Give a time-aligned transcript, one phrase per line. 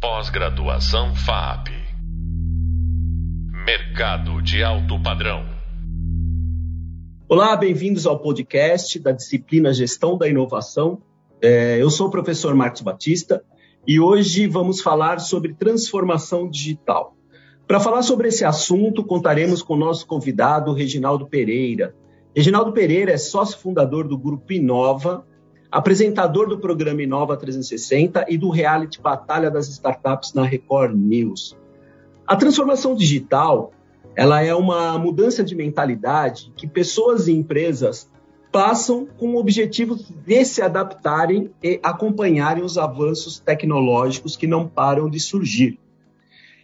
[0.00, 1.70] Pós-graduação FAP.
[3.66, 5.44] Mercado de alto padrão.
[7.28, 11.02] Olá, bem-vindos ao podcast da disciplina Gestão da Inovação.
[11.42, 13.42] É, eu sou o professor Marcos Batista
[13.84, 17.16] e hoje vamos falar sobre transformação digital.
[17.66, 21.92] Para falar sobre esse assunto, contaremos com o nosso convidado, Reginaldo Pereira.
[22.36, 25.26] Reginaldo Pereira é sócio fundador do Grupo Inova,
[25.70, 31.56] apresentador do programa Inova 360 e do reality Batalha das Startups na Record News.
[32.26, 33.72] A transformação digital
[34.18, 38.10] ela é uma mudança de mentalidade que pessoas e empresas
[38.50, 45.08] passam com o objetivo de se adaptarem e acompanharem os avanços tecnológicos que não param
[45.08, 45.78] de surgir.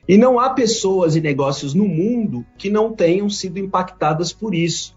[0.09, 4.97] E não há pessoas e negócios no mundo que não tenham sido impactadas por isso.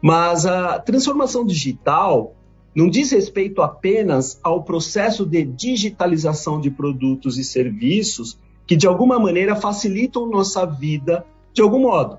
[0.00, 2.36] Mas a transformação digital
[2.74, 9.18] não diz respeito apenas ao processo de digitalização de produtos e serviços que, de alguma
[9.18, 12.18] maneira, facilitam nossa vida de algum modo.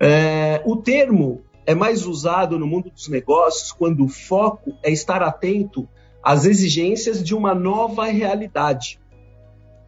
[0.00, 5.22] É, o termo é mais usado no mundo dos negócios quando o foco é estar
[5.22, 5.88] atento
[6.22, 8.98] às exigências de uma nova realidade.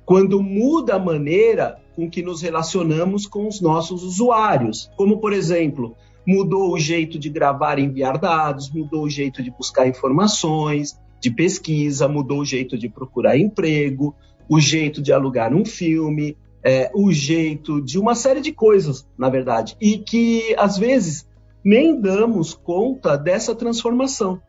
[0.05, 5.97] Quando muda a maneira com que nos relacionamos com os nossos usuários, como, por exemplo,
[6.27, 11.31] mudou o jeito de gravar e enviar dados, mudou o jeito de buscar informações, de
[11.31, 14.15] pesquisa, mudou o jeito de procurar emprego,
[14.49, 19.29] o jeito de alugar um filme, é, o jeito de uma série de coisas, na
[19.29, 21.29] verdade, e que às vezes
[21.65, 24.41] nem damos conta dessa transformação.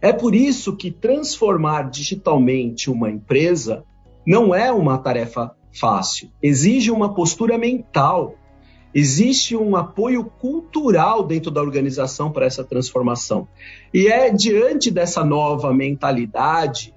[0.00, 3.82] É por isso que transformar digitalmente uma empresa
[4.26, 8.34] não é uma tarefa fácil, exige uma postura mental
[8.98, 13.46] Existe um apoio cultural dentro da organização para essa transformação.
[13.92, 16.94] E é diante dessa nova mentalidade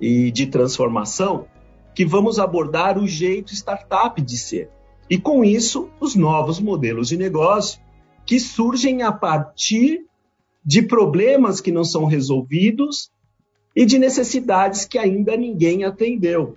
[0.00, 1.46] e de transformação
[1.94, 4.70] que vamos abordar o jeito startup de ser.
[5.08, 7.80] E com isso, os novos modelos de negócio
[8.26, 10.00] que surgem a partir
[10.64, 13.08] de problemas que não são resolvidos
[13.76, 16.56] e de necessidades que ainda ninguém atendeu.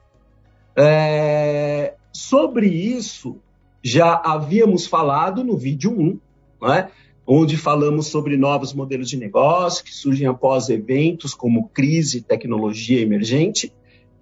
[0.75, 3.37] É, sobre isso,
[3.83, 6.87] já havíamos falado no vídeo 1, é?
[7.27, 13.73] onde falamos sobre novos modelos de negócio que surgem após eventos como crise, tecnologia emergente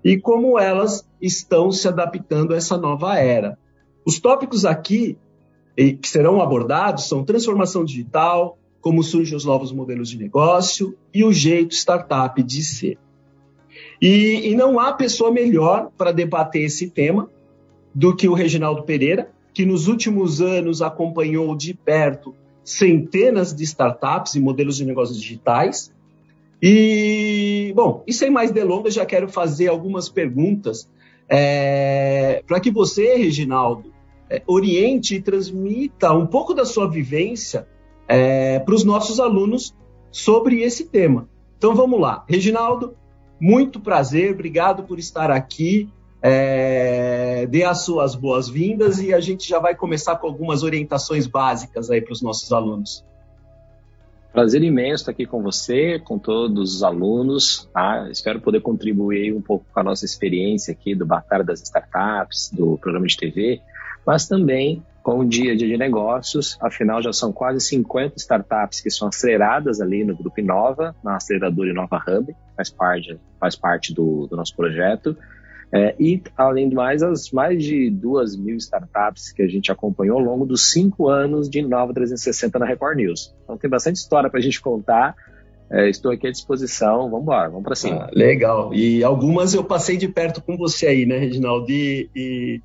[0.04, 3.58] e como elas estão se adaptando a essa nova era.
[4.06, 5.16] Os tópicos aqui
[5.76, 11.32] que serão abordados são transformação digital, como surgem os novos modelos de negócio e o
[11.32, 12.98] jeito startup de ser.
[14.02, 17.30] E, e não há pessoa melhor para debater esse tema
[17.94, 24.36] do que o Reginaldo Pereira, que nos últimos anos acompanhou de perto centenas de startups
[24.36, 25.92] e modelos de negócios digitais.
[26.62, 30.88] E, bom, e sem mais delongas, já quero fazer algumas perguntas
[31.28, 33.92] é, para que você, Reginaldo,
[34.30, 37.68] é, oriente e transmita um pouco da sua vivência
[38.08, 39.76] é, para os nossos alunos
[40.12, 41.28] sobre esse tema.
[41.58, 42.24] Então vamos lá.
[42.28, 42.96] Reginaldo,
[43.40, 45.90] muito prazer, obrigado por estar aqui
[46.22, 51.90] é, dê as suas boas-vindas e a gente já vai começar com algumas orientações básicas
[51.90, 53.04] aí para os nossos alunos.
[54.32, 57.68] Prazer imenso estar aqui com você, com todos os alunos.
[57.74, 58.08] Tá?
[58.10, 62.78] Espero poder contribuir um pouco com a nossa experiência aqui do Batalha das Startups, do
[62.78, 63.62] programa de TV,
[64.06, 66.58] mas também com o dia a dia de negócios.
[66.62, 71.70] Afinal, já são quase 50 startups que são aceleradas ali no Grupo Inova, na aceleradora
[71.70, 75.18] Inova Hub, faz parte, faz parte do, do nosso projeto.
[75.74, 80.18] É, e, além do mais, as mais de duas mil startups que a gente acompanhou
[80.18, 83.34] ao longo dos cinco anos de Nova 360 na Record News.
[83.44, 85.16] Então, tem bastante história para a gente contar.
[85.72, 87.10] É, estou aqui à disposição.
[87.10, 88.04] Vamos embora, vamos para cima.
[88.04, 88.74] Ah, legal.
[88.74, 91.72] E algumas eu passei de perto com você aí, né, Reginaldo?
[91.72, 92.62] E, e,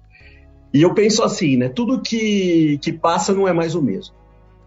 [0.75, 1.69] e eu penso assim, né?
[1.69, 4.17] Tudo que, que passa não é mais o mesmo.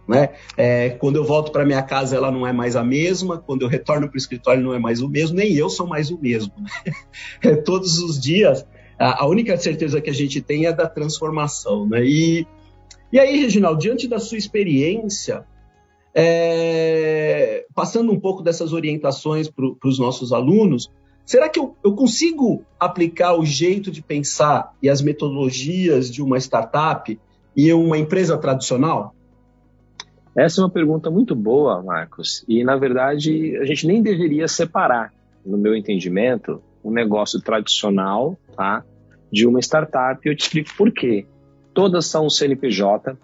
[0.10, 0.30] Né?
[0.58, 3.38] É, quando eu volto para minha casa, ela não é mais a mesma.
[3.38, 5.38] Quando eu retorno para o escritório, não é mais o mesmo.
[5.38, 6.52] Nem eu sou mais o mesmo.
[6.58, 6.70] Né?
[7.44, 8.66] É, todos os dias,
[8.98, 11.88] a, a, única certeza que a gente tem é da transformação.
[11.88, 12.04] Né?
[12.06, 12.48] E,
[13.14, 15.46] e aí, Reginaldo, diante da sua experiência,
[16.14, 20.92] é, passando um pouco dessas orientações para os nossos alunos,
[21.24, 26.40] será que eu, eu consigo aplicar o jeito de pensar e as metodologias de uma
[26.40, 27.18] startup
[27.56, 29.14] em uma empresa tradicional?
[30.40, 35.14] Essa é uma pergunta muito boa, Marcos, e na verdade a gente nem deveria separar,
[35.46, 38.86] no meu entendimento, um negócio tradicional tá,
[39.30, 40.18] de uma startup.
[40.24, 41.26] Eu te explico por quê.
[41.74, 43.18] Todas são um CNPJ,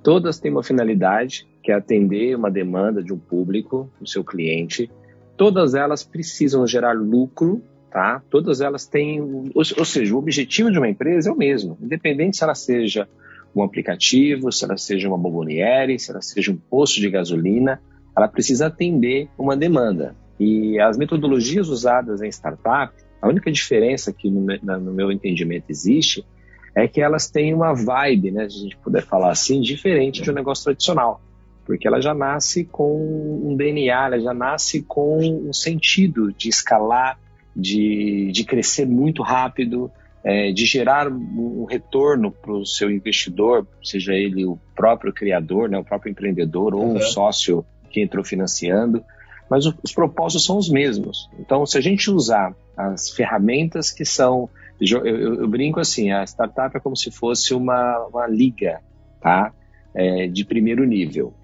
[0.00, 4.88] todas têm uma finalidade, que é atender uma demanda de um público, do seu cliente.
[5.36, 8.22] Todas elas precisam gerar lucro tá?
[8.30, 12.36] Todas elas têm, ou, ou seja, o objetivo de uma empresa é o mesmo, independente
[12.36, 13.08] se ela seja
[13.54, 17.80] um aplicativo, se ela seja uma bomboniere, se ela seja um posto de gasolina,
[18.16, 20.14] ela precisa atender uma demanda.
[20.38, 26.24] E as metodologias usadas em startup, a única diferença que no, no meu entendimento existe
[26.74, 30.30] é que elas têm uma vibe, né, se a gente puder falar assim, diferente de
[30.30, 31.20] um negócio tradicional.
[31.66, 37.18] Porque ela já nasce com um DNA, ela já nasce com um sentido de escalar,
[37.54, 39.90] de, de crescer muito rápido,
[40.22, 45.78] é, de gerar um retorno para o seu investidor, seja ele o próprio criador, né,
[45.78, 46.96] o próprio empreendedor ou uhum.
[46.96, 49.02] um sócio que entrou financiando,
[49.48, 51.28] mas os propósitos são os mesmos.
[51.38, 54.48] Então, se a gente usar as ferramentas que são,
[54.80, 58.80] eu, eu, eu brinco assim, a startup é como se fosse uma, uma liga,
[59.20, 59.52] tá,
[59.94, 61.34] é, de primeiro nível.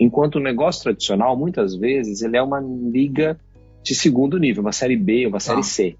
[0.00, 3.38] Enquanto o negócio tradicional, muitas vezes, ele é uma liga
[3.82, 5.64] de segundo nível, uma série B, uma série ah.
[5.64, 5.96] C.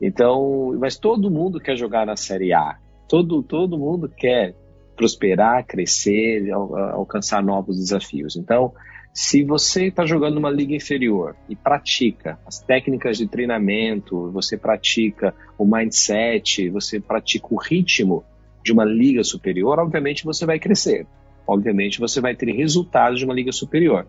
[0.00, 2.76] Então, mas todo mundo quer jogar na Série A.
[3.08, 4.54] Todo, todo mundo quer
[4.96, 8.36] prosperar, crescer, al, alcançar novos desafios.
[8.36, 8.72] Então,
[9.12, 15.34] se você está jogando numa liga inferior e pratica as técnicas de treinamento, você pratica
[15.58, 18.24] o mindset, você pratica o ritmo
[18.62, 21.06] de uma liga superior, obviamente você vai crescer.
[21.46, 24.06] Obviamente você vai ter resultados de uma liga superior.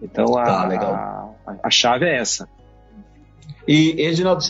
[0.00, 2.48] Então a, tá, a, a, chave é essa.
[3.66, 4.44] E, Reginaldo,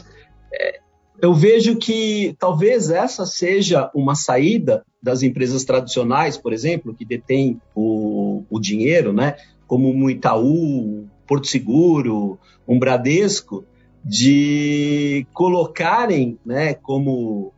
[0.53, 0.81] é,
[1.21, 7.61] eu vejo que talvez essa seja uma saída das empresas tradicionais, por exemplo, que detêm
[7.75, 13.65] o, o dinheiro, né, como um Itaú, Porto Seguro, um Bradesco,
[14.05, 17.53] de colocarem né, como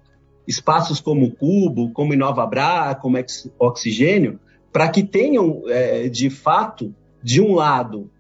[0.47, 3.17] espaços como Cubo, como Inovabra, como
[3.59, 4.39] Oxigênio,
[4.73, 8.11] para que tenham, é, de fato, de um lado,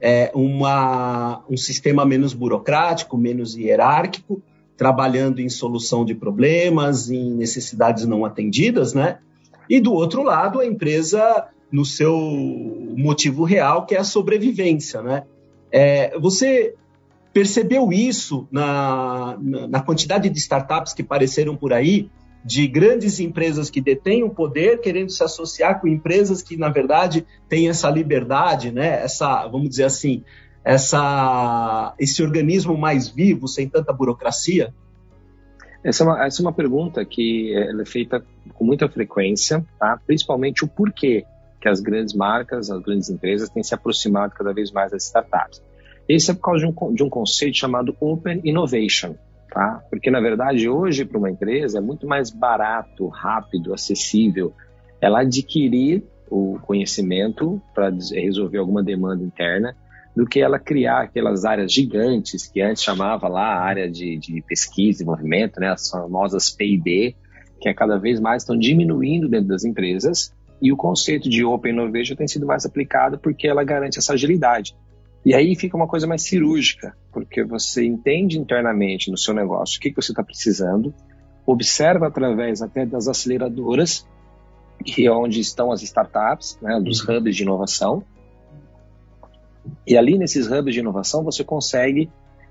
[0.00, 4.42] é, uma, um sistema menos burocrático, menos hierárquico,
[4.76, 9.18] trabalhando em solução de problemas, em necessidades não atendidas, né?
[9.68, 12.16] E do outro lado, a empresa no seu
[12.96, 15.24] motivo real, que é a sobrevivência, né?
[15.72, 16.74] É, você
[17.32, 22.08] percebeu isso na, na, quantidade de startups que apareceram por aí,
[22.42, 27.26] de grandes empresas que detêm o poder querendo se associar com empresas que, na verdade,
[27.48, 29.02] têm essa liberdade, né?
[29.02, 30.22] Essa, vamos dizer assim,
[30.66, 34.74] essa, esse organismo mais vivo, sem tanta burocracia?
[35.84, 38.20] Essa é, uma, essa é uma pergunta que é feita
[38.52, 39.96] com muita frequência, tá?
[40.04, 41.24] principalmente o porquê
[41.60, 45.62] que as grandes marcas, as grandes empresas têm se aproximado cada vez mais das startups.
[46.08, 49.14] Esse é por causa de um, de um conceito chamado Open Innovation,
[49.48, 49.84] tá?
[49.88, 54.52] porque na verdade hoje para uma empresa é muito mais barato, rápido, acessível
[55.00, 59.76] ela adquirir o conhecimento para resolver alguma demanda interna
[60.16, 64.42] do que ela criar aquelas áreas gigantes que antes chamava lá a área de, de
[64.48, 67.14] pesquisa e movimento, né, as famosas P&D,
[67.60, 71.72] que a cada vez mais estão diminuindo dentro das empresas e o conceito de Open
[71.72, 74.74] Innovation tem sido mais aplicado porque ela garante essa agilidade.
[75.22, 79.80] E aí fica uma coisa mais cirúrgica, porque você entende internamente no seu negócio o
[79.80, 80.94] que, que você está precisando,
[81.44, 84.06] observa através até das aceleradoras,
[84.82, 87.18] que é onde estão as startups, né, dos uhum.
[87.18, 88.02] hubs de inovação,
[89.86, 92.10] e ali nesses hubs de inovação você consegue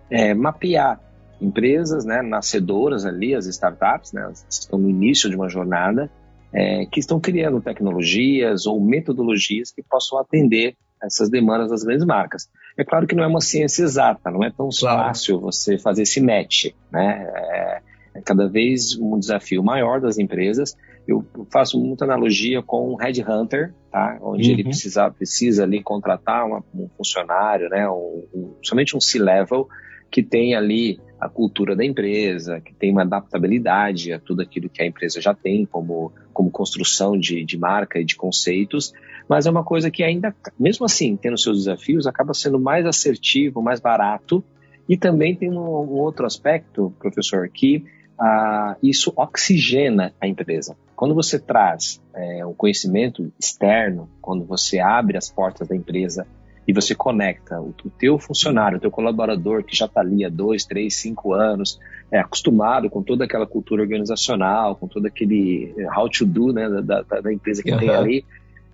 [0.09, 0.99] é, mapear
[1.41, 6.09] empresas né, nascedoras ali, as startups, né, estão no início de uma jornada,
[6.53, 12.49] é, que estão criando tecnologias ou metodologias que possam atender essas demandas das grandes marcas.
[12.77, 15.03] É claro que não é uma ciência exata, não é tão claro.
[15.03, 17.29] fácil você fazer esse match, né?
[17.35, 17.81] É,
[18.15, 20.75] é cada vez um desafio maior das empresas.
[21.07, 24.17] Eu faço muita analogia com um headhunter, tá?
[24.21, 24.53] Onde uhum.
[24.53, 27.87] ele precisa, precisa ali contratar uma, um funcionário, né?
[27.89, 29.67] Um, um, somente um C-level
[30.09, 34.81] que tem ali a cultura da empresa, que tem uma adaptabilidade a tudo aquilo que
[34.81, 38.93] a empresa já tem como, como construção de, de marca e de conceitos,
[39.27, 43.61] mas é uma coisa que ainda, mesmo assim, tendo seus desafios, acaba sendo mais assertivo,
[43.61, 44.43] mais barato,
[44.87, 47.83] e também tem um, um outro aspecto, professor, que
[48.19, 50.75] ah, isso oxigena a empresa.
[50.95, 56.25] Quando você traz é, um conhecimento externo, quando você abre as portas da empresa
[56.67, 60.29] e você conecta o, o teu funcionário, o teu colaborador que já está ali há
[60.29, 61.79] dois, três, cinco anos,
[62.11, 66.69] é acostumado com toda aquela cultura organizacional, com todo aquele é, how to do né,
[66.69, 67.79] da, da, da empresa que uhum.
[67.79, 68.25] tem ali,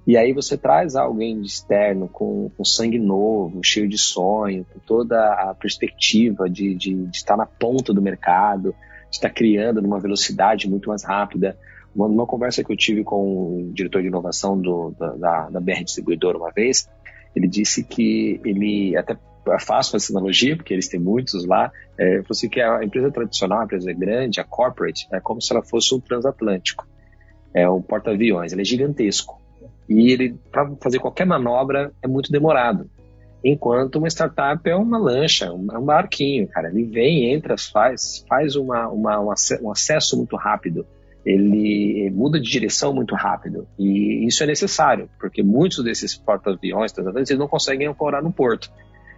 [0.05, 4.79] e aí você traz alguém de externo com, com sangue novo, cheio de sonho, com
[4.79, 8.73] toda a perspectiva de, de, de estar na ponta do mercado,
[9.11, 11.57] está criando numa velocidade muito mais rápida.
[11.95, 15.83] Uma, uma, conversa que eu tive com o diretor de inovação do, da, da, BR
[15.83, 16.89] Distribuidora uma vez,
[17.35, 19.17] ele disse que ele, até
[19.59, 21.71] fácil essa analogia, porque eles têm muitos lá.
[21.97, 25.63] É, você que a empresa tradicional, a empresa grande, a corporate, é como se ela
[25.63, 26.87] fosse um transatlântico.
[27.53, 29.41] É um porta-aviões, ele é gigantesco.
[29.89, 32.89] E ele, para fazer qualquer manobra, é muito demorado.
[33.43, 36.69] Enquanto uma startup é uma lancha, é um barquinho, cara.
[36.69, 40.85] Ele vem, entra, faz, faz uma, uma, um acesso muito rápido.
[41.25, 43.67] Ele muda de direção muito rápido.
[43.79, 48.71] E isso é necessário, porque muitos desses porta-aviões, eles não conseguem ancorar no porto.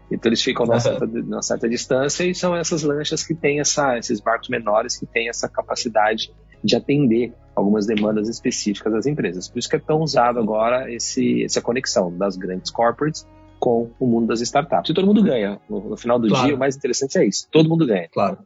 [0.10, 3.98] Então eles ficam numa certa, numa certa distância e são essas lanchas que têm essa,
[3.98, 6.32] esses barcos menores que têm essa capacidade
[6.64, 9.50] de atender algumas demandas específicas das empresas.
[9.50, 13.28] Por isso que é tão usado agora esse, essa conexão das grandes corporates
[13.64, 14.90] com o mundo das startups.
[14.90, 15.58] E todo mundo ganha.
[15.70, 16.46] No, no final do claro.
[16.46, 17.48] dia, o mais interessante é isso.
[17.50, 18.10] Todo mundo ganha.
[18.12, 18.40] Claro.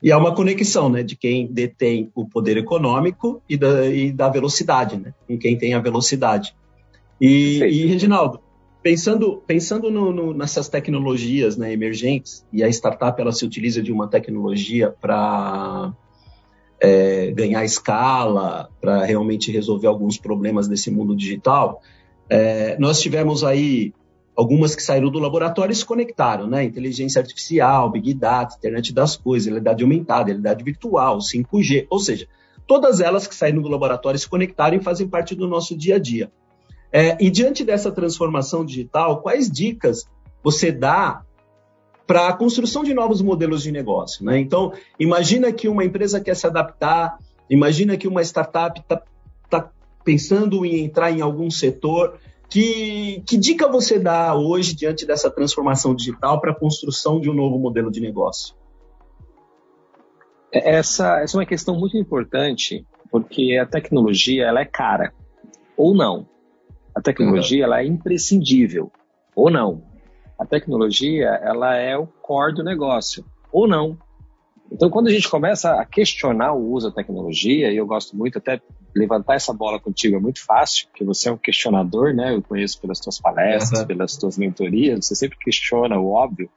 [0.00, 4.28] E é uma conexão, né, de quem detém o poder econômico e da, e da
[4.28, 6.54] velocidade, né, com quem tem a velocidade.
[7.20, 8.38] E, e Reginaldo,
[8.80, 13.90] pensando, pensando no, no, nessas tecnologias né, emergentes, e a startup ela se utiliza de
[13.90, 15.92] uma tecnologia para
[16.80, 21.80] é, ganhar escala, para realmente resolver alguns problemas desse mundo digital,
[22.28, 23.92] é, nós tivemos aí
[24.36, 26.64] algumas que saíram do laboratório e se conectaram, né?
[26.64, 32.26] Inteligência artificial, Big Data, internet das coisas, realidade aumentada, realidade virtual, 5G, ou seja,
[32.66, 35.98] todas elas que saíram do laboratório se conectaram e fazem parte do nosso dia a
[35.98, 36.30] dia.
[36.90, 40.06] É, e diante dessa transformação digital, quais dicas
[40.42, 41.22] você dá
[42.06, 44.24] para a construção de novos modelos de negócio?
[44.24, 44.38] Né?
[44.38, 49.02] Então, imagina que uma empresa quer se adaptar, imagina que uma startup está
[49.48, 49.70] tá
[50.04, 52.18] pensando em entrar em algum setor
[52.52, 57.34] que, que dica você dá hoje, diante dessa transformação digital, para a construção de um
[57.34, 58.54] novo modelo de negócio?
[60.52, 65.14] É, essa, essa é uma questão muito importante, porque a tecnologia ela é cara,
[65.78, 66.28] ou não.
[66.94, 68.92] A tecnologia ela é imprescindível,
[69.34, 69.82] ou não.
[70.38, 73.96] A tecnologia ela é o core do negócio, ou não.
[74.70, 78.36] Então, quando a gente começa a questionar o uso da tecnologia, e eu gosto muito
[78.36, 78.60] até
[78.94, 82.34] levantar essa bola contigo é muito fácil, porque você é um questionador, né?
[82.34, 83.86] Eu conheço pelas tuas palestras, uhum.
[83.86, 86.50] pelas tuas mentorias, você sempre questiona o óbvio.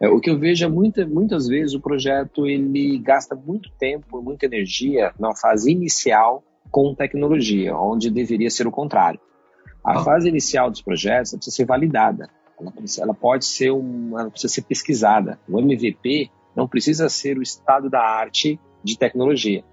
[0.00, 4.22] É, o que eu vejo é muita, muitas vezes o projeto ele gasta muito tempo,
[4.22, 9.20] muita energia na fase inicial com tecnologia, onde deveria ser o contrário.
[9.82, 10.04] A uhum.
[10.04, 12.28] fase inicial dos projetos precisa ser validada,
[12.60, 15.38] ela, ela pode ser uma, ela precisa ser pesquisada.
[15.48, 19.64] O MVP não precisa ser o estado da arte de tecnologia.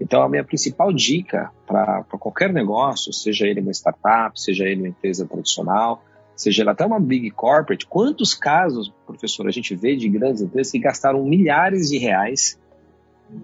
[0.00, 4.88] Então, a minha principal dica para qualquer negócio, seja ele uma startup, seja ele uma
[4.88, 6.02] empresa tradicional,
[6.34, 10.78] seja até uma big corporate, quantos casos, professor, a gente vê de grandes empresas que
[10.78, 12.58] gastaram milhares de reais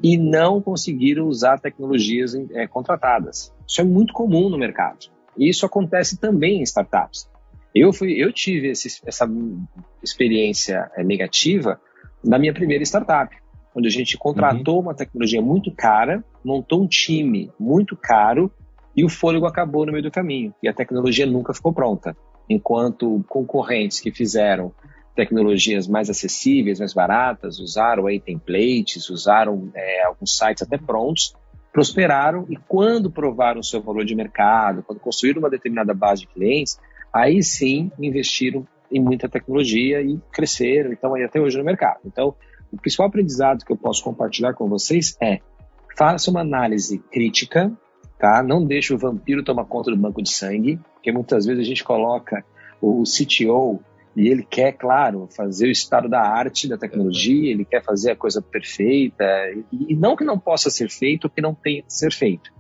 [0.03, 3.53] e não conseguiram usar tecnologias é, contratadas?
[3.69, 5.11] Isso é muito comum no mercado.
[5.37, 7.29] E isso acontece também em startups.
[7.75, 9.29] Eu, fui, eu tive esse, essa
[10.03, 11.79] experiência é, negativa
[12.25, 13.37] na minha primeira startup,
[13.77, 14.81] onde a gente contratou uhum.
[14.81, 18.51] uma tecnologia muito cara, montou um time muito caro
[18.97, 22.17] e o fôlego acabou no meio do caminho e a tecnologia nunca ficou pronta.
[22.49, 24.73] Enquanto concorrentes que fizeram
[25.15, 31.35] tecnologias mais acessíveis, mais baratas, usaram aí templates, usaram é, alguns sites até prontos,
[31.71, 36.29] prosperaram e quando provaram o seu valor de mercado, quando construíram uma determinada base de
[36.29, 36.79] clientes,
[37.13, 42.01] aí sim investiram em muita tecnologia e cresceram, então aí até hoje no mercado.
[42.07, 42.35] Então,
[42.73, 45.41] o principal aprendizado que eu posso compartilhar com vocês é
[45.97, 47.73] faça uma análise crítica,
[48.19, 48.43] tá?
[48.43, 51.83] Não deixe o vampiro tomar conta do banco de sangue, porque muitas vezes a gente
[51.83, 52.45] coloca
[52.81, 53.81] o CTO
[54.15, 58.17] e ele quer, claro, fazer o estado da arte da tecnologia, ele quer fazer a
[58.17, 59.25] coisa perfeita,
[59.73, 62.51] e não que não possa ser feito, que não tenha que ser feito,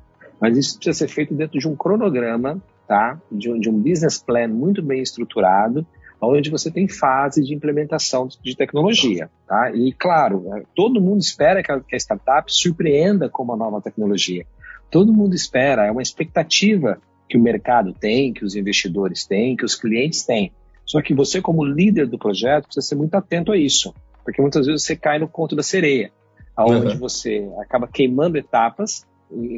[0.40, 3.20] mas isso precisa ser feito dentro de um cronograma, tá?
[3.32, 5.86] De de um business plan muito bem estruturado,
[6.20, 9.30] onde você tem fase de implementação de tecnologia.
[9.46, 9.70] Tá?
[9.72, 13.80] E, claro, é, todo mundo espera que a, que a startup surpreenda com uma nova
[13.80, 14.46] tecnologia.
[14.90, 19.64] Todo mundo espera, é uma expectativa que o mercado tem, que os investidores têm, que
[19.64, 20.52] os clientes têm.
[20.84, 23.92] Só que você, como líder do projeto, precisa ser muito atento a isso,
[24.24, 26.12] porque muitas vezes você cai no conto da sereia,
[26.56, 26.98] onde uhum.
[26.98, 29.04] você acaba queimando etapas,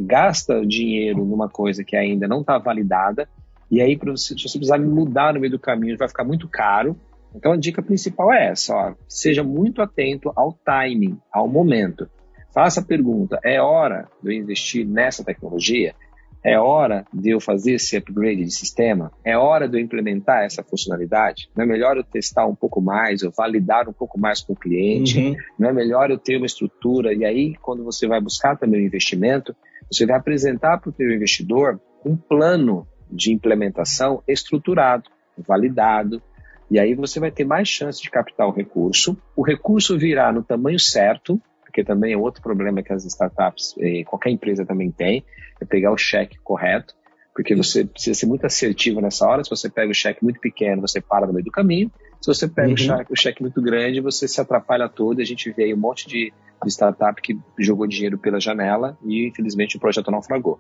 [0.03, 3.29] gasta dinheiro numa coisa que ainda não está validada
[3.71, 6.97] e aí, você, se você precisar mudar no meio do caminho, vai ficar muito caro.
[7.35, 12.09] Então, a dica principal é essa: ó, seja muito atento ao timing, ao momento.
[12.53, 15.95] Faça a pergunta: é hora de eu investir nessa tecnologia?
[16.43, 19.13] É hora de eu fazer esse upgrade de sistema?
[19.25, 21.51] É hora de eu implementar essa funcionalidade?
[21.55, 24.57] Não é melhor eu testar um pouco mais, eu validar um pouco mais com o
[24.57, 25.19] cliente?
[25.19, 25.37] Uhum.
[25.59, 27.13] Não é melhor eu ter uma estrutura?
[27.13, 29.55] E aí, quando você vai buscar também o investimento,
[29.91, 35.11] você vai apresentar para o seu investidor um plano de implementação estruturado,
[35.47, 36.23] validado,
[36.71, 39.17] E aí você vai ter mais chance de captar o recurso.
[39.35, 44.05] O recurso virá no tamanho certo, porque também é outro problema que as startups, eh,
[44.05, 45.25] qualquer empresa também tem,
[45.61, 46.95] é pegar o cheque correto,
[47.35, 49.45] porque você precisa ser muito assertivo nessa hora.
[49.45, 51.91] Se você pega o cheque muito pequeno, você para no meio do caminho.
[52.21, 52.75] Se você pega uhum.
[52.75, 55.21] o, cheque, o, cheque, muito grande, você se atrapalha todo.
[55.21, 56.33] A gente vê aí um monte de,
[56.65, 60.59] de startup que jogou dinheiro pela janela e, infelizmente, o projeto naufragou.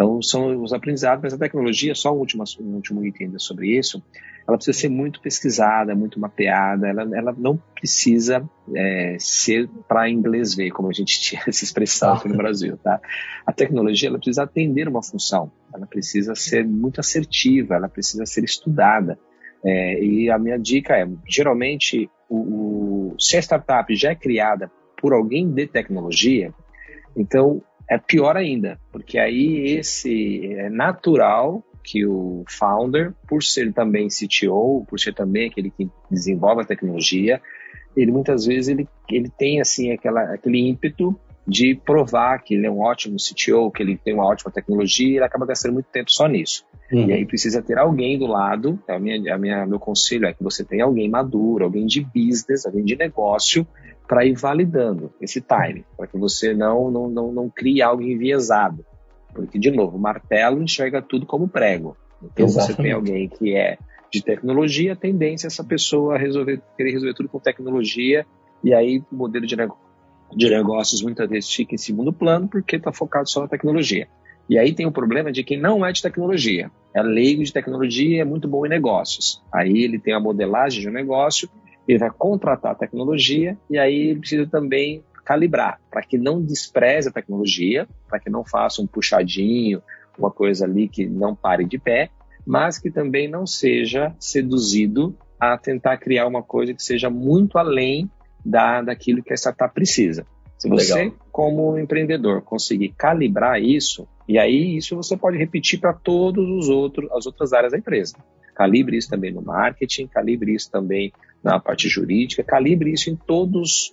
[0.00, 4.02] Então, são os aprendizados, mas a tecnologia, só um último, um último item sobre isso,
[4.48, 8.42] ela precisa ser muito pesquisada, muito mapeada, ela, ela não precisa
[8.74, 12.78] é, ser para inglês ver, como a gente tinha essa expressão aqui no Brasil.
[12.78, 12.98] Tá?
[13.44, 18.42] A tecnologia ela precisa atender uma função, ela precisa ser muito assertiva, ela precisa ser
[18.42, 19.18] estudada.
[19.62, 24.72] É, e a minha dica é, geralmente, o, o, se a startup já é criada
[24.96, 26.54] por alguém de tecnologia,
[27.14, 34.06] então é pior ainda, porque aí esse é natural que o founder, por ser também
[34.06, 37.42] CTO, por ser também aquele que desenvolve a tecnologia,
[37.96, 41.18] ele muitas vezes ele, ele tem assim aquela, aquele ímpeto
[41.50, 45.16] de provar que ele é um ótimo CTO, que ele tem uma ótima tecnologia, e
[45.16, 46.64] ele acaba gastando muito tempo só nisso.
[46.92, 47.08] Uhum.
[47.08, 50.44] E aí precisa ter alguém do lado, a minha, a minha, meu conselho é que
[50.44, 53.66] você tenha alguém maduro, alguém de business, alguém de negócio,
[54.06, 58.84] para ir validando esse time, para que você não, não, não, não crie algo enviesado.
[59.34, 61.96] Porque, de novo, o martelo enxerga tudo como prego.
[62.22, 62.76] Então, Exatamente.
[62.76, 63.76] você tem alguém que é
[64.08, 68.24] de tecnologia, a tendência é essa pessoa resolver, querer resolver tudo com tecnologia,
[68.62, 69.56] e aí o modelo de,
[70.34, 74.08] de negócios muitas vezes fica em segundo plano porque está focado só na tecnologia.
[74.48, 78.22] E aí tem o problema de quem não é de tecnologia, é leigo de tecnologia,
[78.22, 79.42] é muito bom em negócios.
[79.52, 81.48] Aí ele tem a modelagem de um negócio,
[81.86, 87.08] ele vai contratar a tecnologia e aí ele precisa também calibrar para que não despreze
[87.08, 89.80] a tecnologia, para que não faça um puxadinho,
[90.18, 92.10] uma coisa ali que não pare de pé,
[92.44, 98.10] mas que também não seja seduzido a tentar criar uma coisa que seja muito além
[98.44, 100.26] da, daquilo que a startup precisa.
[100.58, 101.14] Se você, Legal.
[101.32, 107.10] como empreendedor, conseguir calibrar isso, e aí isso você pode repetir para todos os outros
[107.12, 108.16] as outras áreas da empresa.
[108.54, 113.90] Calibre isso também no marketing, calibre isso também na parte jurídica, calibre isso em todas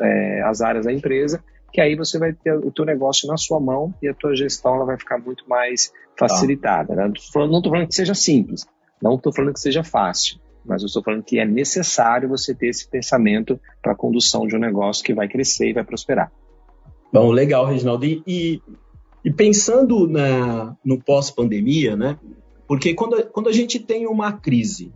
[0.00, 3.60] é, as áreas da empresa, que aí você vai ter o teu negócio na sua
[3.60, 6.94] mão e a tua gestão ela vai ficar muito mais facilitada.
[6.94, 7.02] Né?
[7.02, 8.66] Não estou falando que seja simples,
[9.02, 12.68] não estou falando que seja fácil, mas eu estou falando que é necessário você ter
[12.68, 16.30] esse pensamento para a condução de um negócio que vai crescer e vai prosperar.
[17.12, 18.04] Bom, legal, Reginaldo.
[18.04, 18.62] E, e,
[19.24, 22.18] e pensando na, no pós-pandemia, né?
[22.66, 24.92] Porque quando, quando a gente tem uma crise,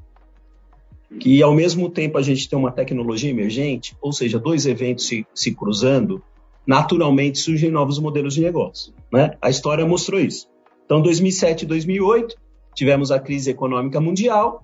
[1.18, 5.26] que ao mesmo tempo a gente tem uma tecnologia emergente, ou seja, dois eventos se,
[5.34, 6.22] se cruzando,
[6.66, 8.92] naturalmente surgem novos modelos de negócio.
[9.12, 9.36] Né?
[9.40, 10.48] A história mostrou isso.
[10.84, 12.36] Então, 2007 e 2008,
[12.74, 14.62] tivemos a crise econômica mundial,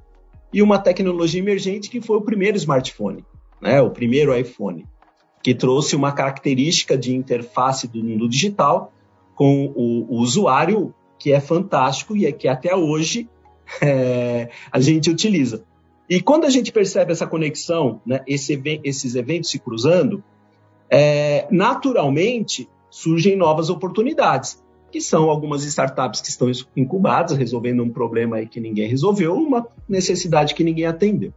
[0.52, 3.24] e uma tecnologia emergente que foi o primeiro smartphone,
[3.60, 4.86] né, o primeiro iPhone,
[5.42, 8.92] que trouxe uma característica de interface do mundo digital
[9.34, 13.28] com o, o usuário que é fantástico e é que até hoje
[13.82, 15.64] é, a gente utiliza.
[16.08, 20.24] E quando a gente percebe essa conexão, né, esse, esses eventos se cruzando,
[20.90, 28.36] é, naturalmente surgem novas oportunidades que são algumas startups que estão incubadas, resolvendo um problema
[28.36, 31.32] aí que ninguém resolveu, uma necessidade que ninguém atendeu.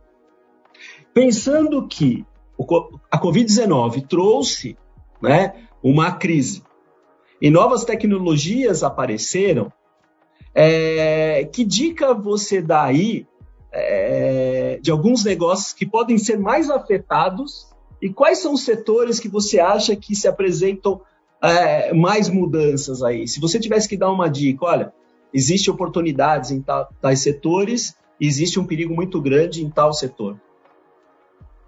[1.13, 2.25] Pensando que
[3.09, 4.77] a Covid-19 trouxe
[5.21, 6.63] né, uma crise
[7.41, 9.71] e novas tecnologias apareceram,
[10.53, 13.25] é, que dica você dá aí
[13.71, 17.67] é, de alguns negócios que podem ser mais afetados
[18.01, 21.01] e quais são os setores que você acha que se apresentam
[21.41, 23.27] é, mais mudanças aí?
[23.27, 24.93] Se você tivesse que dar uma dica, olha,
[25.33, 26.63] existe oportunidades em
[27.01, 30.39] tais setores, existe um perigo muito grande em tal setor.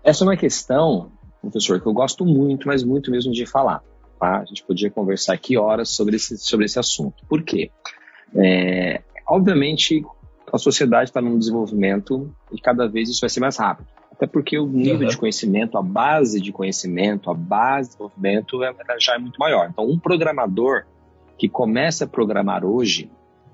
[0.03, 3.81] Essa é uma questão, professor, que eu gosto muito, mas muito mesmo de falar.
[4.19, 4.39] Tá?
[4.39, 7.25] A gente podia conversar aqui horas sobre esse, sobre esse assunto.
[7.27, 7.71] Por quê?
[8.35, 10.05] É, obviamente,
[10.51, 13.87] a sociedade está num desenvolvimento e cada vez isso vai ser mais rápido.
[14.23, 15.07] Até porque o nível uhum.
[15.07, 19.67] de conhecimento, a base de conhecimento, a base de desenvolvimento é, já é muito maior.
[19.69, 20.85] Então, um programador
[21.37, 23.11] que começa a programar hoje,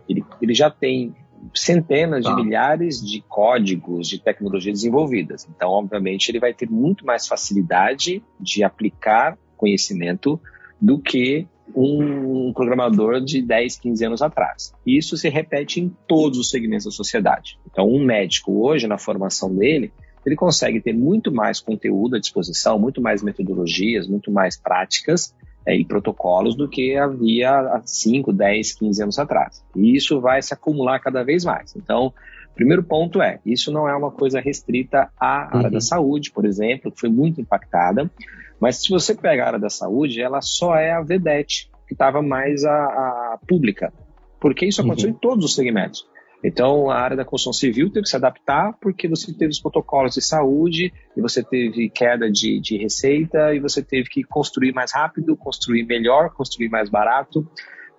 [0.08, 1.15] ele, ele já tem
[1.55, 2.36] centenas de tá.
[2.36, 5.47] milhares de códigos de tecnologia desenvolvidas.
[5.49, 10.39] Então, obviamente, ele vai ter muito mais facilidade de aplicar conhecimento
[10.79, 14.71] do que um programador de 10, 15 anos atrás.
[14.86, 17.58] Isso se repete em todos os segmentos da sociedade.
[17.71, 19.91] Então, um médico hoje, na formação dele,
[20.29, 25.33] ele consegue ter muito mais conteúdo à disposição, muito mais metodologias, muito mais práticas
[25.65, 29.63] é, e protocolos do que havia há 5, 10, 15 anos atrás.
[29.75, 31.75] E isso vai se acumular cada vez mais.
[31.75, 32.13] Então,
[32.59, 35.71] Primeiro ponto é, isso não é uma coisa restrita à área uhum.
[35.71, 38.11] da saúde, por exemplo, que foi muito impactada,
[38.59, 42.21] mas se você pega a área da saúde, ela só é a vedete, que estava
[42.21, 43.93] mais a, a, pública,
[44.41, 45.15] porque isso aconteceu uhum.
[45.15, 46.05] em todos os segmentos.
[46.43, 50.13] Então, a área da construção civil teve que se adaptar porque você teve os protocolos
[50.13, 54.93] de saúde e você teve queda de, de receita e você teve que construir mais
[54.93, 57.45] rápido, construir melhor, construir mais barato.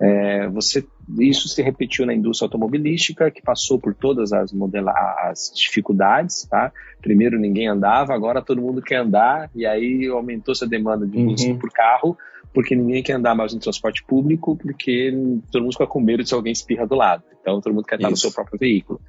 [0.00, 0.86] É, você,
[1.18, 6.46] isso se repetiu na indústria automobilística, que passou por todas as, modela as dificuldades.
[6.48, 6.72] Tá?
[7.00, 11.58] Primeiro ninguém andava, agora todo mundo quer andar, e aí aumentou-se a demanda de uhum.
[11.58, 12.16] por carro,
[12.52, 15.12] porque ninguém quer andar mais no transporte público, porque
[15.50, 17.22] todo mundo fica com medo de se alguém espirra do lado.
[17.40, 19.00] Então todo mundo quer estar no seu próprio veículo.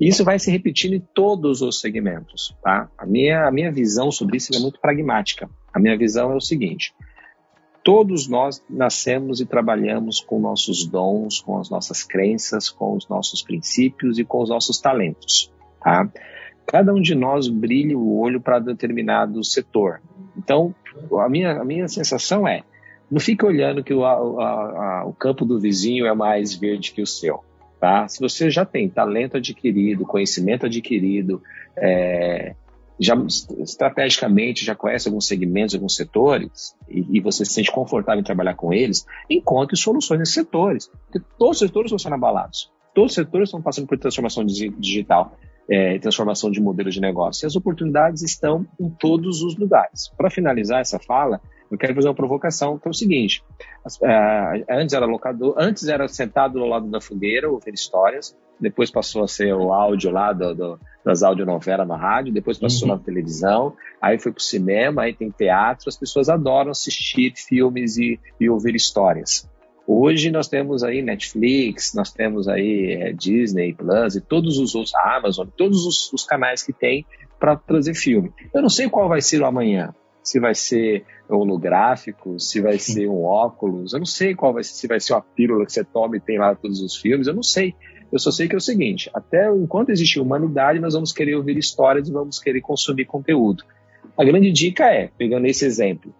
[0.00, 2.56] E isso vai se repetindo em todos os segmentos.
[2.62, 2.88] Tá?
[2.96, 5.48] A, minha, a minha visão sobre isso é muito pragmática.
[5.72, 6.94] A minha visão é o seguinte:
[7.82, 13.42] todos nós nascemos e trabalhamos com nossos dons, com as nossas crenças, com os nossos
[13.42, 15.50] princípios e com os nossos talentos.
[15.82, 16.08] Tá?
[16.66, 20.00] Cada um de nós brilha o olho para determinado setor.
[20.36, 20.74] Então,
[21.18, 22.62] a minha, a minha sensação é:
[23.10, 27.02] não fique olhando que o, a, a, o campo do vizinho é mais verde que
[27.02, 27.42] o seu.
[27.80, 28.06] Tá?
[28.06, 31.42] Se você já tem talento adquirido, conhecimento adquirido,
[31.76, 32.54] é,
[33.00, 33.16] já
[33.58, 38.54] estrategicamente já conhece alguns segmentos, alguns setores, e, e, você se sente confortável em trabalhar
[38.54, 40.90] com eles, encontre soluções nesses setores.
[41.06, 42.70] Porque todos os setores estão sendo abalados.
[42.94, 45.34] Todos os setores estão passando por transformação digital,
[45.70, 47.44] é, transformação de modelos de negócio.
[47.44, 50.12] E as oportunidades estão em todos os lugares.
[50.18, 53.42] Para finalizar essa fala, eu quero fazer uma provocação, que é o seguinte:
[53.86, 59.22] uh, antes era locador, antes era sentado ao lado da fogueira, ouvir histórias, depois passou
[59.22, 62.94] a ser o áudio lá do, do, das audionovelas na rádio, depois passou uhum.
[62.94, 67.96] na televisão, aí foi para o cinema, aí tem teatro, as pessoas adoram assistir filmes
[67.96, 69.48] e, e ouvir histórias.
[69.86, 74.94] Hoje nós temos aí Netflix, nós temos aí é, Disney Plus e todos os outros,
[74.94, 77.04] Amazon, todos os, os canais que tem
[77.40, 78.32] para trazer filme.
[78.54, 79.94] Eu não sei qual vai ser o amanhã,
[80.30, 84.74] se vai ser holográfico, se vai ser um óculos, eu não sei qual vai ser,
[84.74, 87.34] se vai ser uma pílula que você toma e tem lá todos os filmes, eu
[87.34, 87.74] não sei.
[88.12, 91.58] Eu só sei que é o seguinte: até enquanto existir humanidade, nós vamos querer ouvir
[91.58, 93.64] histórias e vamos querer consumir conteúdo.
[94.16, 96.14] A grande dica é, pegando esse exemplo,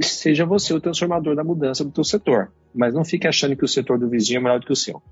[0.00, 3.68] seja você o transformador da mudança do teu setor, mas não fique achando que o
[3.68, 5.02] setor do vizinho é melhor do que o seu.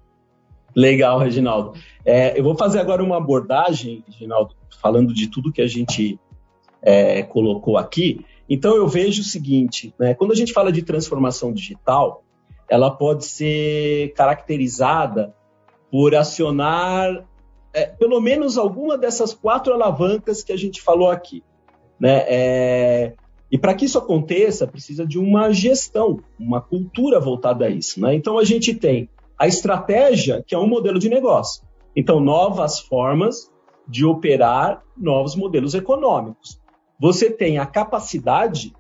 [0.75, 1.75] Legal, Reginaldo.
[2.07, 6.19] É, eu vou fazer agora uma abordagem, Reginaldo, falando de tudo que a gente
[6.87, 8.25] é, colocou aqui.
[8.49, 12.23] Então eu vejo o seguinte, né, quando a gente fala de transformação digital,
[12.71, 15.35] ela pode ser caracterizada
[15.91, 17.27] por acionar
[17.75, 21.43] é, pelo menos alguma dessas quatro alavancas que a gente falou aqui.
[21.99, 22.25] Né?
[22.29, 23.15] É,
[23.51, 28.01] e para que isso aconteça, precisa de uma gestão, uma cultura voltada a isso.
[28.01, 28.15] Né?
[28.15, 31.65] Então a gente tem a estratégia, que é um modelo de negócio.
[31.95, 33.51] Então, novas formas
[33.89, 36.61] de operar novos modelos econômicos.
[36.99, 38.75] Você tem a capacidade,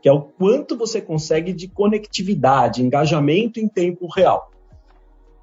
[0.00, 4.50] que é o quanto você consegue de conectividade, engajamento em tempo real.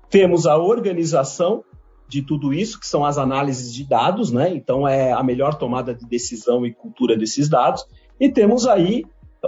[0.10, 1.64] Temos a organização
[2.08, 4.50] de tudo isso, que são as análises de dados, né?
[4.54, 7.86] Então é a melhor tomada de decisão e cultura desses dados.
[8.20, 9.06] E temos aí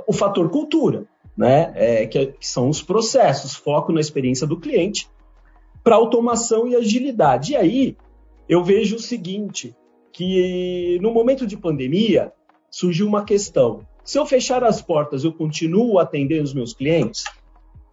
[0.07, 1.71] o fator cultura, né?
[1.75, 5.09] É, que, que são os processos, foco na experiência do cliente,
[5.83, 7.53] para automação e agilidade.
[7.53, 7.97] E aí
[8.49, 9.75] eu vejo o seguinte,
[10.11, 12.33] que no momento de pandemia,
[12.69, 13.82] surgiu uma questão.
[14.03, 17.23] Se eu fechar as portas, eu continuo atendendo os meus clientes?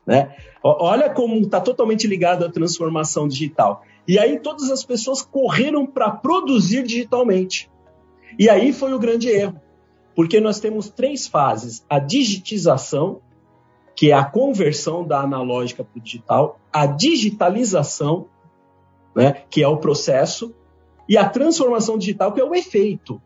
[0.07, 0.37] Né?
[0.63, 3.83] Olha como está totalmente ligado à transformação digital.
[4.07, 7.71] E aí todas as pessoas correram para produzir digitalmente.
[8.39, 9.61] E aí foi o grande erro,
[10.15, 13.21] porque nós temos três fases: a digitização,
[13.97, 18.27] que é a conversão da analógica para o digital, a digitalização,
[19.17, 20.55] né, que é o processo,
[21.09, 23.23] e a transformação digital, que é o efeito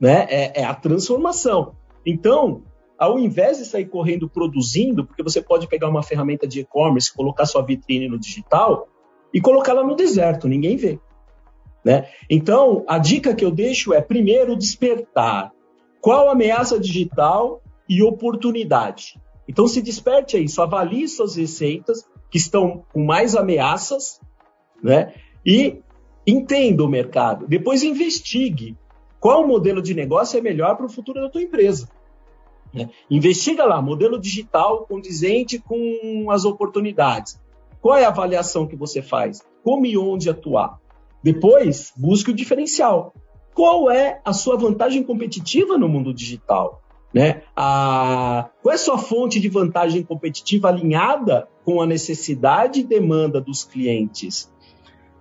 [0.00, 0.26] né?
[0.28, 1.74] É, é a transformação.
[2.04, 2.62] Então,
[2.98, 7.46] ao invés de sair correndo produzindo, porque você pode pegar uma ferramenta de e-commerce, colocar
[7.46, 8.88] sua vitrine no digital
[9.32, 10.98] e colocá-la no deserto, ninguém vê.
[11.84, 12.08] Né?
[12.28, 15.52] Então, a dica que eu deixo é, primeiro, despertar.
[16.00, 19.20] Qual ameaça digital e oportunidade?
[19.46, 24.20] Então, se desperte a isso, avalie suas receitas, que estão com mais ameaças,
[24.82, 25.14] né?
[25.46, 25.80] e
[26.26, 27.46] entenda o mercado.
[27.46, 28.76] Depois, investigue
[29.20, 31.88] qual modelo de negócio é melhor para o futuro da tua empresa.
[32.72, 32.90] Né?
[33.10, 37.40] Investiga lá, modelo digital condizente com as oportunidades.
[37.80, 39.42] Qual é a avaliação que você faz?
[39.62, 40.78] Como e onde atuar?
[41.22, 43.14] Depois, busque o diferencial.
[43.54, 46.82] Qual é a sua vantagem competitiva no mundo digital?
[47.12, 47.42] Né?
[47.56, 48.50] A...
[48.62, 53.64] Qual é a sua fonte de vantagem competitiva alinhada com a necessidade e demanda dos
[53.64, 54.52] clientes?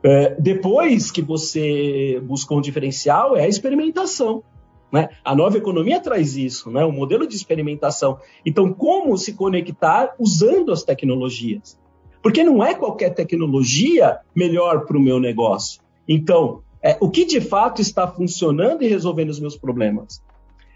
[0.03, 4.43] É, depois que você buscou um diferencial, é a experimentação.
[4.91, 5.09] Né?
[5.23, 6.85] A nova economia traz isso, né?
[6.85, 8.17] o modelo de experimentação.
[8.45, 11.77] Então, como se conectar usando as tecnologias?
[12.21, 15.81] Porque não é qualquer tecnologia melhor para o meu negócio.
[16.07, 20.21] Então, é, o que de fato está funcionando e resolvendo os meus problemas?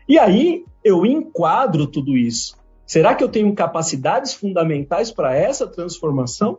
[0.07, 2.57] E aí eu enquadro tudo isso.
[2.86, 6.57] Será que eu tenho capacidades fundamentais para essa transformação?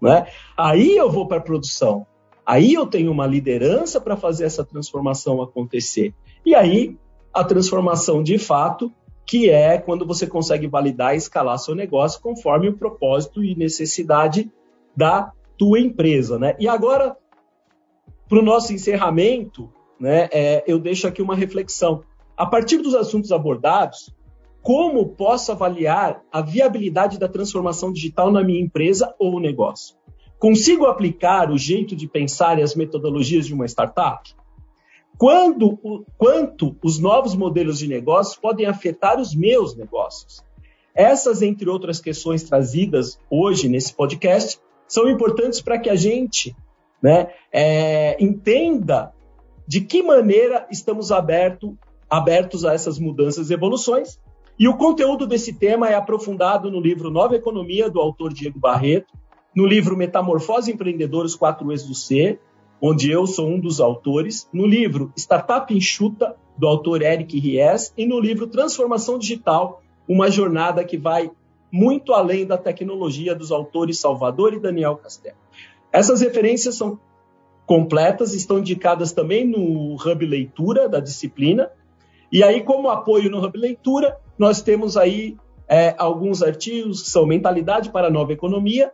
[0.00, 0.26] Né?
[0.56, 2.06] Aí eu vou para a produção.
[2.44, 6.14] Aí eu tenho uma liderança para fazer essa transformação acontecer.
[6.44, 6.96] E aí
[7.32, 8.92] a transformação de fato,
[9.26, 14.50] que é quando você consegue validar e escalar seu negócio conforme o propósito e necessidade
[14.96, 16.38] da tua empresa.
[16.38, 16.56] Né?
[16.58, 17.16] E agora,
[18.28, 22.02] para o nosso encerramento, né, é, eu deixo aqui uma reflexão.
[22.36, 24.14] A partir dos assuntos abordados,
[24.62, 29.96] como posso avaliar a viabilidade da transformação digital na minha empresa ou negócio?
[30.38, 34.34] Consigo aplicar o jeito de pensar e as metodologias de uma startup?
[35.18, 35.78] Quando,
[36.16, 40.42] quanto os novos modelos de negócios podem afetar os meus negócios?
[40.94, 46.56] Essas, entre outras questões trazidas hoje nesse podcast, são importantes para que a gente
[47.02, 49.12] né, é, entenda
[49.66, 54.18] de que maneira estamos aberto, abertos a essas mudanças e evoluções
[54.60, 59.14] e o conteúdo desse tema é aprofundado no livro Nova Economia, do autor Diego Barreto,
[59.56, 62.38] no livro Metamorfose Empreendedores 4 E's do C,
[62.78, 68.04] onde eu sou um dos autores, no livro Startup Enxuta, do autor Eric Ries, e
[68.04, 71.30] no livro Transformação Digital, uma jornada que vai
[71.72, 75.38] muito além da tecnologia dos autores Salvador e Daniel Castelo.
[75.90, 77.00] Essas referências são
[77.64, 81.70] completas, estão indicadas também no Hub Leitura da disciplina.
[82.32, 85.36] E aí, como apoio no Hub Leitura, nós temos aí
[85.68, 88.92] é, alguns artigos que são Mentalidade para a Nova Economia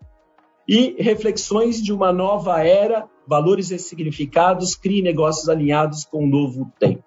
[0.68, 6.70] e Reflexões de uma Nova Era, Valores e Significados, Crie Negócios Alinhados com o Novo
[6.78, 7.04] Tempo.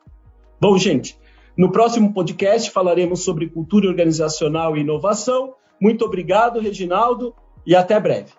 [0.61, 1.17] Bom, gente,
[1.57, 5.55] no próximo podcast falaremos sobre cultura organizacional e inovação.
[5.81, 7.33] Muito obrigado, Reginaldo,
[7.65, 8.33] e até breve.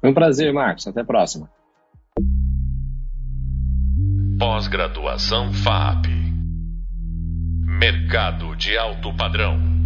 [0.00, 0.86] Foi um prazer, Marcos.
[0.86, 1.50] Até a próxima.
[4.38, 6.19] Pós-graduação FAP
[7.80, 9.79] Mercado de alto padrão.